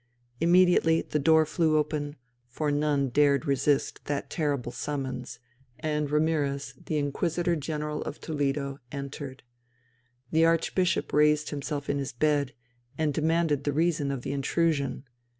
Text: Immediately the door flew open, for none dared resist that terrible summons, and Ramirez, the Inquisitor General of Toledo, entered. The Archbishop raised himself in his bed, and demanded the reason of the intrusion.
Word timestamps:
Immediately 0.39 1.03
the 1.03 1.19
door 1.19 1.45
flew 1.45 1.77
open, 1.77 2.15
for 2.47 2.71
none 2.71 3.09
dared 3.09 3.45
resist 3.45 4.03
that 4.05 4.31
terrible 4.31 4.71
summons, 4.71 5.37
and 5.79 6.09
Ramirez, 6.09 6.73
the 6.87 6.97
Inquisitor 6.97 7.55
General 7.55 8.01
of 8.01 8.19
Toledo, 8.19 8.79
entered. 8.91 9.43
The 10.31 10.43
Archbishop 10.43 11.13
raised 11.13 11.51
himself 11.51 11.87
in 11.87 11.99
his 11.99 12.13
bed, 12.13 12.55
and 12.97 13.13
demanded 13.13 13.63
the 13.63 13.73
reason 13.73 14.09
of 14.09 14.23
the 14.23 14.31
intrusion. 14.31 15.03